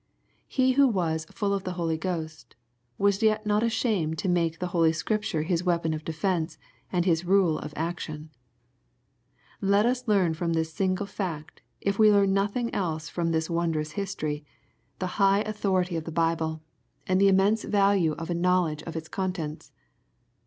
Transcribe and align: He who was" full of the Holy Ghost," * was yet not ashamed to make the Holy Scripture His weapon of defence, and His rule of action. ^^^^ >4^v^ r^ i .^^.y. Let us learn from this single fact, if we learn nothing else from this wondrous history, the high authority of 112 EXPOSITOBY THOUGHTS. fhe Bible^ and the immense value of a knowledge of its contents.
He 0.47 0.71
who 0.71 0.87
was" 0.87 1.25
full 1.31 1.53
of 1.53 1.63
the 1.63 1.73
Holy 1.73 1.95
Ghost," 1.95 2.55
* 2.75 2.97
was 2.97 3.21
yet 3.21 3.45
not 3.45 3.61
ashamed 3.61 4.17
to 4.17 4.27
make 4.27 4.57
the 4.57 4.69
Holy 4.73 4.91
Scripture 4.93 5.43
His 5.43 5.63
weapon 5.63 5.93
of 5.93 6.03
defence, 6.03 6.57
and 6.91 7.05
His 7.05 7.23
rule 7.23 7.59
of 7.59 7.71
action. 7.75 8.15
^^^^ 8.15 8.19
>4^v^ 8.19 8.21
r^ 8.23 8.25
i 8.25 8.25
.^^.y. 9.61 9.69
Let 9.69 9.85
us 9.85 10.07
learn 10.07 10.33
from 10.33 10.53
this 10.53 10.73
single 10.73 11.05
fact, 11.05 11.61
if 11.81 11.99
we 11.99 12.11
learn 12.11 12.33
nothing 12.33 12.73
else 12.73 13.09
from 13.09 13.29
this 13.29 13.47
wondrous 13.47 13.91
history, 13.91 14.43
the 14.97 15.05
high 15.21 15.41
authority 15.41 15.95
of 15.95 16.07
112 16.07 16.07
EXPOSITOBY 16.07 16.39
THOUGHTS. 16.39 16.57
fhe 16.57 16.57
Bible^ 17.05 17.11
and 17.11 17.21
the 17.21 17.27
immense 17.27 17.63
value 17.65 18.13
of 18.13 18.31
a 18.31 18.33
knowledge 18.33 18.81
of 18.81 18.95
its 18.95 19.07
contents. 19.07 19.71